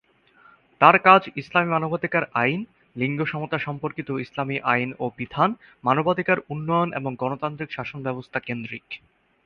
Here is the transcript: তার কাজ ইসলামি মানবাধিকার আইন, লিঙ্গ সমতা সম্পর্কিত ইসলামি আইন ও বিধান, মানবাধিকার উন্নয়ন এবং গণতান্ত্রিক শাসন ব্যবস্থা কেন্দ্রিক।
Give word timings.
তার 0.81 0.95
কাজ 0.99 1.21
ইসলামি 1.35 1.69
মানবাধিকার 1.69 2.23
আইন, 2.33 2.61
লিঙ্গ 2.95 3.19
সমতা 3.25 3.57
সম্পর্কিত 3.57 4.09
ইসলামি 4.19 4.57
আইন 4.73 4.89
ও 4.99 5.05
বিধান, 5.17 5.49
মানবাধিকার 5.83 6.37
উন্নয়ন 6.49 6.89
এবং 6.93 7.11
গণতান্ত্রিক 7.15 7.69
শাসন 7.71 7.99
ব্যবস্থা 8.03 8.39
কেন্দ্রিক। 8.39 8.85